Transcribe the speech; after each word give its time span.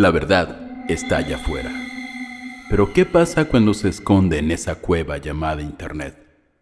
La 0.00 0.10
verdad 0.10 0.86
está 0.88 1.18
allá 1.18 1.36
afuera. 1.36 1.70
Pero 2.70 2.90
¿qué 2.94 3.04
pasa 3.04 3.44
cuando 3.44 3.74
se 3.74 3.90
esconde 3.90 4.38
en 4.38 4.50
esa 4.50 4.76
cueva 4.76 5.18
llamada 5.18 5.60
Internet? 5.60 6.16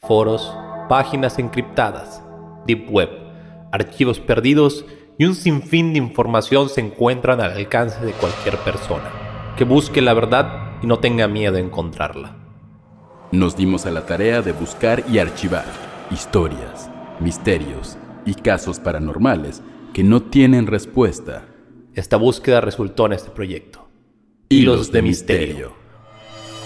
Foros, 0.00 0.54
páginas 0.90 1.38
encriptadas, 1.38 2.22
deep 2.66 2.90
web, 2.90 3.08
archivos 3.72 4.20
perdidos 4.20 4.84
y 5.16 5.24
un 5.24 5.34
sinfín 5.34 5.94
de 5.94 5.98
información 6.00 6.68
se 6.68 6.82
encuentran 6.82 7.40
al 7.40 7.52
alcance 7.52 8.04
de 8.04 8.12
cualquier 8.12 8.58
persona 8.58 9.10
que 9.56 9.64
busque 9.64 10.02
la 10.02 10.12
verdad 10.12 10.72
y 10.82 10.86
no 10.86 10.98
tenga 10.98 11.26
miedo 11.26 11.56
a 11.56 11.60
encontrarla. 11.60 12.36
Nos 13.30 13.56
dimos 13.56 13.86
a 13.86 13.92
la 13.92 14.04
tarea 14.04 14.42
de 14.42 14.52
buscar 14.52 15.04
y 15.10 15.20
archivar 15.20 15.64
historias, 16.10 16.90
misterios 17.18 17.96
y 18.26 18.34
casos 18.34 18.78
paranormales 18.78 19.62
que 19.94 20.04
no 20.04 20.20
tienen 20.20 20.66
respuesta. 20.66 21.46
Esta 21.94 22.16
búsqueda 22.16 22.62
resultó 22.62 23.04
en 23.04 23.12
este 23.12 23.30
proyecto. 23.30 23.86
Hilos 24.48 24.90
de, 24.92 25.02
Misterio. 25.02 25.74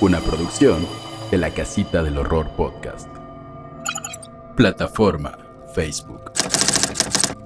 Una 0.00 0.20
producción 0.20 0.86
de 1.32 1.38
la 1.38 1.50
Casita 1.50 2.04
del 2.04 2.18
Horror 2.18 2.50
Podcast. 2.56 3.08
Plataforma 4.56 5.36
Facebook. 5.74 6.30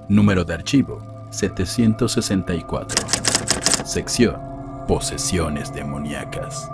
Número 0.09 0.43
de 0.43 0.53
archivo 0.53 1.25
764. 1.31 3.07
Sección 3.83 4.39
Posesiones 4.87 5.73
demoníacas. 5.73 6.69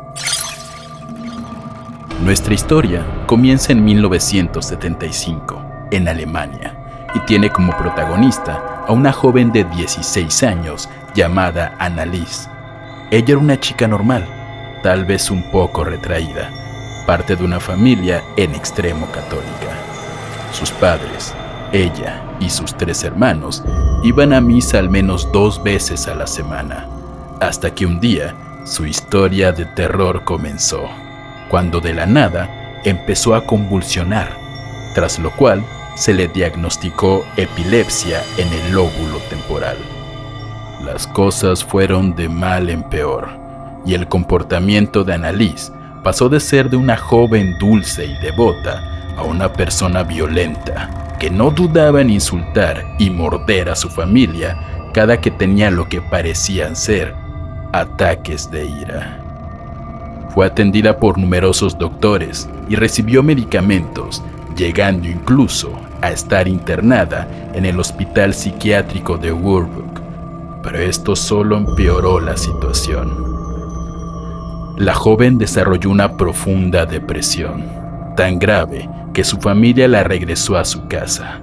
Nuestra 2.21 2.53
historia 2.53 3.05
comienza 3.27 3.71
en 3.71 3.85
1975, 3.85 5.63
en 5.91 6.09
Alemania, 6.09 7.07
y 7.15 7.19
tiene 7.21 7.49
como 7.49 7.77
protagonista 7.77 8.76
a 8.87 8.93
una 8.93 9.11
joven 9.11 9.51
de 9.51 9.65
16 9.65 10.43
años 10.43 10.89
llamada 11.13 11.75
Annalise. 11.77 12.49
Ella 13.11 13.33
era 13.33 13.37
una 13.37 13.59
chica 13.59 13.87
normal, 13.87 14.25
tal 14.81 15.05
vez 15.05 15.29
un 15.29 15.51
poco 15.51 15.83
retraída, 15.83 16.49
parte 17.05 17.35
de 17.35 17.43
una 17.43 17.59
familia 17.59 18.23
en 18.37 18.55
extremo 18.55 19.05
católica. 19.07 19.75
Sus 20.51 20.71
padres, 20.71 21.33
ella 21.73 22.23
y 22.39 22.49
sus 22.49 22.75
tres 22.75 23.03
hermanos 23.03 23.63
iban 24.03 24.31
a 24.31 24.39
misa 24.39 24.79
al 24.79 24.89
menos 24.89 25.29
dos 25.31 25.61
veces 25.61 26.07
a 26.07 26.15
la 26.15 26.27
semana, 26.27 26.87
hasta 27.41 27.75
que 27.75 27.85
un 27.85 27.99
día 27.99 28.35
su 28.65 28.85
historia 28.85 29.51
de 29.51 29.65
terror 29.65 30.23
comenzó 30.23 30.89
cuando 31.49 31.79
de 31.79 31.93
la 31.93 32.05
nada 32.05 32.81
empezó 32.83 33.35
a 33.35 33.45
convulsionar, 33.45 34.29
tras 34.93 35.19
lo 35.19 35.31
cual 35.31 35.63
se 35.97 36.13
le 36.13 36.27
diagnosticó 36.27 37.25
epilepsia 37.37 38.21
en 38.37 38.47
el 38.53 38.71
lóbulo 38.71 39.17
temporal. 39.29 39.77
Las 40.85 41.07
cosas 41.07 41.63
fueron 41.63 42.15
de 42.15 42.29
mal 42.29 42.69
en 42.69 42.83
peor, 42.83 43.27
y 43.83 43.95
el 43.95 44.07
comportamiento 44.07 45.03
de 45.03 45.15
Annalise 45.15 45.71
pasó 46.03 46.29
de 46.29 46.39
ser 46.39 46.69
de 46.69 46.77
una 46.77 46.97
joven 46.97 47.57
dulce 47.59 48.05
y 48.05 48.13
devota 48.19 48.83
a 49.17 49.23
una 49.23 49.51
persona 49.51 50.03
violenta 50.03 51.15
que 51.19 51.31
no 51.31 51.49
dudaba 51.49 51.99
en 51.99 52.11
insultar 52.11 52.85
y 52.99 53.09
morder 53.09 53.69
a 53.69 53.75
su 53.75 53.89
familia 53.89 54.55
cada 54.93 55.19
que 55.19 55.31
tenía 55.31 55.71
lo 55.71 55.89
que 55.89 55.99
parecían 55.99 56.75
ser 56.75 57.15
ataques 57.73 58.51
de 58.51 58.65
ira. 58.65 59.19
Fue 60.29 60.45
atendida 60.45 60.99
por 60.99 61.17
numerosos 61.17 61.75
doctores 61.75 62.47
y 62.69 62.75
recibió 62.75 63.23
medicamentos, 63.23 64.21
llegando 64.57 65.07
incluso 65.07 65.71
a 66.01 66.11
estar 66.11 66.47
internada 66.47 67.27
en 67.53 67.65
el 67.65 67.79
hospital 67.79 68.33
psiquiátrico 68.33 69.17
de 69.17 69.31
Warburg. 69.31 70.01
Pero 70.63 70.79
esto 70.79 71.15
solo 71.15 71.57
empeoró 71.57 72.19
la 72.19 72.35
situación. 72.35 73.25
La 74.77 74.93
joven 74.93 75.37
desarrolló 75.37 75.89
una 75.89 76.17
profunda 76.17 76.85
depresión, 76.85 77.63
tan 78.15 78.37
grave 78.37 78.89
que 79.13 79.23
su 79.23 79.37
familia 79.37 79.87
la 79.87 80.03
regresó 80.03 80.57
a 80.57 80.65
su 80.65 80.87
casa. 80.87 81.39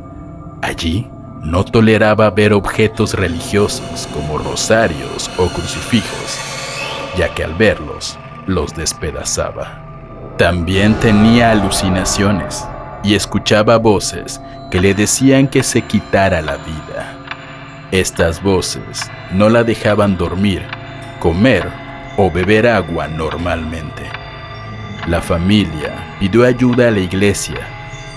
Allí 0.61 1.09
no 1.43 1.65
toleraba 1.65 2.31
ver 2.31 2.53
objetos 2.53 3.15
religiosos 3.15 4.09
como 4.13 4.39
rosarios 4.39 5.31
o 5.37 5.47
crucifijos, 5.49 6.39
ya 7.17 7.33
que 7.35 7.45
al 7.45 7.55
verlos 7.55 8.19
los 8.47 8.75
despedazaba. 8.75 9.81
También 10.37 10.95
tenía 10.95 11.53
alucinaciones 11.53 12.67
y 13.05 13.15
escuchaba 13.15 13.77
voces 13.77 14.41
que 14.71 14.81
le 14.81 14.95
decían 14.95 15.47
que 15.47 15.63
se 15.63 15.83
quitara 15.83 16.41
la 16.41 16.57
vida. 16.57 17.17
Estas 17.93 18.43
voces 18.43 19.09
no 19.31 19.49
la 19.49 19.63
dejaban 19.63 20.17
dormir, 20.17 20.63
comer 21.21 21.69
o 22.17 22.31
beber 22.31 22.67
agua 22.67 23.07
normalmente. 23.07 24.03
La 25.07 25.21
familia 25.21 26.17
pidió 26.19 26.45
ayuda 26.45 26.89
a 26.89 26.91
la 26.91 27.01
iglesia, 27.01 27.69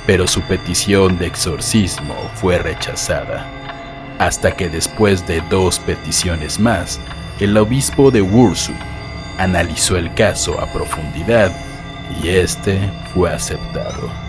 pero 0.07 0.25
su 0.25 0.41
petición 0.41 1.17
de 1.17 1.27
exorcismo 1.27 2.15
fue 2.35 2.57
rechazada, 2.57 3.45
hasta 4.19 4.55
que 4.55 4.69
después 4.69 5.27
de 5.27 5.41
dos 5.49 5.79
peticiones 5.79 6.59
más, 6.59 6.99
el 7.39 7.57
obispo 7.57 8.09
de 8.09 8.21
Wurzu 8.21 8.73
analizó 9.37 9.97
el 9.97 10.13
caso 10.13 10.59
a 10.61 10.65
profundidad 10.71 11.51
y 12.23 12.29
este 12.29 12.79
fue 13.13 13.31
aceptado. 13.31 14.26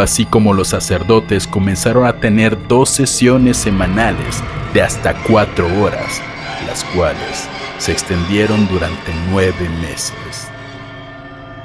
Así 0.00 0.26
como 0.26 0.52
los 0.52 0.68
sacerdotes 0.68 1.46
comenzaron 1.46 2.04
a 2.06 2.20
tener 2.20 2.66
dos 2.66 2.90
sesiones 2.90 3.56
semanales 3.56 4.42
de 4.72 4.82
hasta 4.82 5.14
cuatro 5.22 5.66
horas, 5.80 6.20
las 6.66 6.84
cuales 6.84 7.48
se 7.78 7.92
extendieron 7.92 8.66
durante 8.68 9.12
nueve 9.30 9.68
meses. 9.80 10.48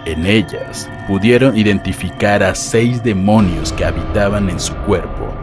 En 0.05 0.25
ellas 0.25 0.89
pudieron 1.07 1.57
identificar 1.57 2.43
a 2.43 2.55
seis 2.55 3.03
demonios 3.03 3.73
que 3.73 3.85
habitaban 3.85 4.49
en 4.49 4.59
su 4.59 4.73
cuerpo, 4.85 5.33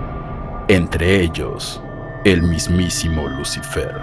entre 0.68 1.22
ellos 1.22 1.82
el 2.24 2.42
mismísimo 2.42 3.28
Lucifer. 3.28 3.94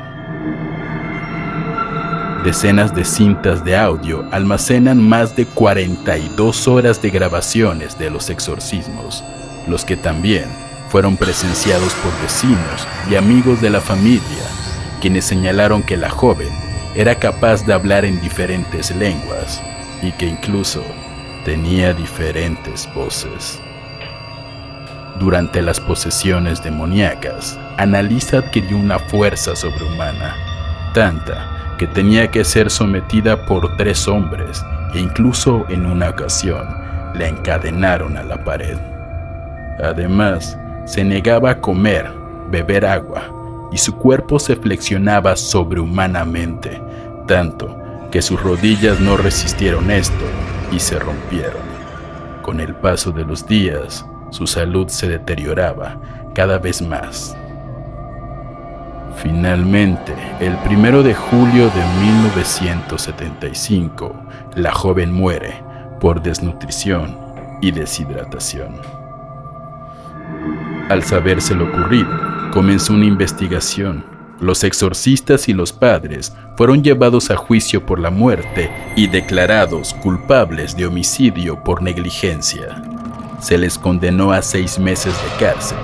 Decenas 2.44 2.94
de 2.94 3.06
cintas 3.06 3.64
de 3.64 3.78
audio 3.78 4.26
almacenan 4.32 5.02
más 5.02 5.34
de 5.34 5.46
42 5.46 6.68
horas 6.68 7.02
de 7.02 7.10
grabaciones 7.10 7.98
de 7.98 8.10
los 8.10 8.30
exorcismos, 8.30 9.24
los 9.66 9.86
que 9.86 9.96
también 9.96 10.44
fueron 10.90 11.16
presenciados 11.16 11.94
por 11.94 12.12
vecinos 12.22 12.86
y 13.10 13.16
amigos 13.16 13.62
de 13.62 13.70
la 13.70 13.80
familia, 13.80 14.44
quienes 15.00 15.24
señalaron 15.24 15.84
que 15.84 15.96
la 15.96 16.10
joven 16.10 16.50
era 16.96 17.16
capaz 17.16 17.66
de 17.66 17.72
hablar 17.72 18.04
en 18.04 18.20
diferentes 18.20 18.94
lenguas 18.94 19.62
y 20.02 20.12
que 20.12 20.26
incluso 20.26 20.84
tenía 21.46 21.94
diferentes 21.94 22.90
voces. 22.94 23.58
Durante 25.18 25.62
las 25.62 25.80
posesiones 25.80 26.62
demoníacas, 26.62 27.58
Annalisa 27.78 28.40
adquirió 28.40 28.76
una 28.76 29.00
fuerza 29.00 29.56
sobrehumana, 29.56 30.36
tanta 30.94 31.63
tenía 31.88 32.30
que 32.30 32.44
ser 32.44 32.70
sometida 32.70 33.46
por 33.46 33.76
tres 33.78 34.08
hombres 34.08 34.64
e 34.94 35.00
incluso 35.00 35.66
en 35.70 35.86
una 35.86 36.10
ocasión 36.10 36.68
la 37.16 37.28
encadenaron 37.28 38.18
a 38.18 38.24
la 38.24 38.44
pared. 38.44 38.78
Además, 39.84 40.58
se 40.86 41.04
negaba 41.04 41.52
a 41.52 41.60
comer, 41.60 42.12
beber 42.50 42.86
agua 42.86 43.24
y 43.72 43.78
su 43.78 43.96
cuerpo 43.96 44.40
se 44.40 44.56
flexionaba 44.56 45.36
sobrehumanamente, 45.36 46.82
tanto 47.28 47.78
que 48.12 48.22
sus 48.22 48.42
rodillas 48.42 49.00
no 49.00 49.18
resistieron 49.18 49.90
esto 49.90 50.26
y 50.72 50.80
se 50.80 51.00
rompieron. 51.00 51.64
Con 52.44 52.60
el 52.60 52.76
paso 52.76 53.12
de 53.12 53.26
los 53.26 53.48
días, 53.48 54.06
su 54.30 54.46
salud 54.46 54.88
se 54.90 55.08
deterioraba 55.08 55.98
cada 56.34 56.60
vez 56.60 56.82
más 56.82 57.36
Finalmente, 59.22 60.14
el 60.40 60.56
primero 60.58 61.04
de 61.04 61.14
julio 61.14 61.70
de 61.70 61.84
1975, 62.06 64.16
la 64.56 64.74
joven 64.74 65.14
muere 65.14 65.62
por 66.00 66.22
desnutrición 66.22 67.18
y 67.62 67.72
deshidratación. 67.72 68.76
Al 70.90 71.04
saberse 71.04 71.56
lo 71.56 71.68
ocurrido, 71.68 72.10
comenzó 72.52 72.94
una 72.94 73.06
investigación. 73.06 74.06
Los 74.40 74.66
exorcistas 74.66 75.48
y 75.48 75.54
los 75.54 75.72
padres 75.72 76.36
fueron 76.58 76.84
llevados 76.84 77.32
a 77.32 77.38
juicio 77.38 77.86
por 77.86 78.00
la 78.00 78.10
muerte 78.10 78.70
y 78.98 79.08
declarados 79.08 79.94
culpables 79.94 80.76
de 80.76 80.86
homicidio 80.86 81.64
por 81.64 81.82
negligencia. 81.82 82.84
Se 83.40 83.58
les 83.58 83.78
condenó 83.78 84.34
a 84.34 84.42
seis 84.42 84.78
meses 84.78 85.14
de 85.14 85.46
cárcel, 85.46 85.78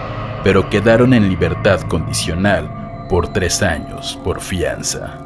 pero 0.44 0.70
quedaron 0.70 1.14
en 1.14 1.30
libertad 1.30 1.80
condicional 1.82 2.79
por 3.10 3.34
tres 3.34 3.62
años 3.62 4.18
por 4.24 4.40
fianza. 4.40 5.18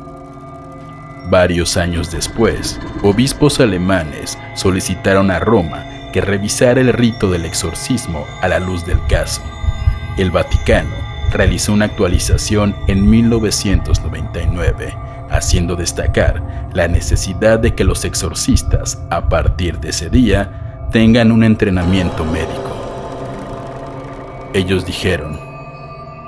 Varios 1.29 1.77
años 1.77 2.11
después, 2.11 2.79
obispos 3.03 3.59
alemanes 3.59 4.37
solicitaron 4.55 5.29
a 5.29 5.39
Roma 5.39 5.83
que 6.11 6.21
revisara 6.21 6.81
el 6.81 6.93
rito 6.93 7.29
del 7.29 7.45
exorcismo 7.45 8.25
a 8.41 8.47
la 8.47 8.59
luz 8.59 8.85
del 8.85 8.99
caso. 9.07 9.41
El 10.17 10.31
Vaticano 10.31 10.95
realizó 11.31 11.73
una 11.73 11.85
actualización 11.85 12.75
en 12.87 13.09
1999, 13.09 14.95
haciendo 15.29 15.75
destacar 15.75 16.69
la 16.73 16.87
necesidad 16.87 17.59
de 17.59 17.73
que 17.73 17.83
los 17.83 18.05
exorcistas, 18.05 19.01
a 19.09 19.27
partir 19.29 19.79
de 19.79 19.89
ese 19.89 20.09
día, 20.09 20.87
tengan 20.91 21.31
un 21.31 21.43
entrenamiento 21.43 22.23
médico. 22.25 22.71
Ellos 24.53 24.85
dijeron, 24.85 25.52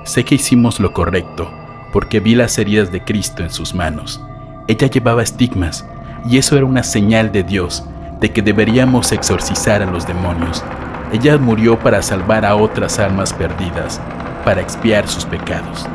sé 0.05 0.23
que 0.23 0.35
hicimos 0.35 0.79
lo 0.79 0.93
correcto, 0.93 1.51
porque 1.91 2.19
vi 2.19 2.35
las 2.35 2.57
heridas 2.57 2.91
de 2.91 3.03
Cristo 3.03 3.43
en 3.43 3.49
sus 3.49 3.73
manos. 3.73 4.21
Ella 4.67 4.87
llevaba 4.87 5.23
estigmas, 5.23 5.85
y 6.29 6.37
eso 6.37 6.55
era 6.55 6.65
una 6.65 6.83
señal 6.83 7.31
de 7.31 7.43
Dios, 7.43 7.83
de 8.21 8.31
que 8.31 8.41
deberíamos 8.41 9.11
exorcizar 9.11 9.81
a 9.81 9.91
los 9.91 10.07
demonios. 10.07 10.63
Ella 11.11 11.37
murió 11.37 11.77
para 11.77 12.01
salvar 12.01 12.45
a 12.45 12.55
otras 12.55 12.99
almas 12.99 13.33
perdidas, 13.33 13.99
para 14.43 14.61
expiar 14.61 15.07
sus 15.07 15.25
pecados. 15.25 15.87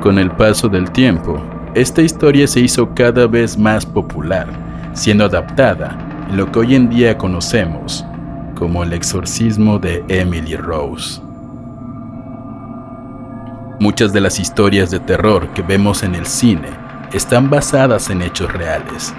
Con 0.00 0.18
el 0.18 0.30
paso 0.30 0.68
del 0.68 0.90
tiempo, 0.90 1.42
esta 1.74 2.02
historia 2.02 2.46
se 2.46 2.60
hizo 2.60 2.94
cada 2.94 3.26
vez 3.26 3.58
más 3.58 3.84
popular, 3.84 4.46
siendo 4.94 5.24
adaptada 5.24 5.98
en 6.30 6.36
lo 6.36 6.50
que 6.50 6.60
hoy 6.60 6.74
en 6.76 6.88
día 6.88 7.18
conocemos 7.18 8.04
como 8.54 8.82
el 8.82 8.92
exorcismo 8.92 9.78
de 9.78 10.02
Emily 10.08 10.56
Rose. 10.56 11.25
Muchas 13.78 14.14
de 14.14 14.22
las 14.22 14.40
historias 14.40 14.90
de 14.90 15.00
terror 15.00 15.52
que 15.52 15.60
vemos 15.60 16.02
en 16.02 16.14
el 16.14 16.24
cine 16.24 16.70
están 17.12 17.50
basadas 17.50 18.08
en 18.08 18.22
hechos 18.22 18.50
reales, 18.50 19.12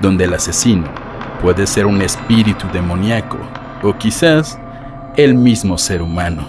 donde 0.00 0.24
el 0.24 0.34
asesino 0.34 0.88
puede 1.42 1.66
ser 1.66 1.84
un 1.84 2.00
espíritu 2.00 2.68
demoníaco 2.72 3.38
o 3.82 3.92
quizás 3.98 4.56
el 5.16 5.34
mismo 5.34 5.78
ser 5.78 6.00
humano. 6.00 6.48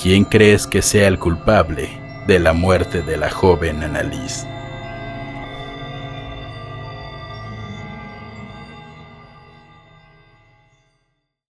¿Quién 0.00 0.24
crees 0.24 0.68
que 0.68 0.80
sea 0.80 1.08
el 1.08 1.18
culpable 1.18 1.90
de 2.28 2.38
la 2.38 2.52
muerte 2.52 3.02
de 3.02 3.16
la 3.16 3.30
joven 3.30 3.82
Annalise? 3.82 4.46